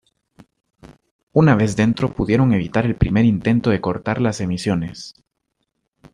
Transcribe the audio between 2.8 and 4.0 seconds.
el primer intento de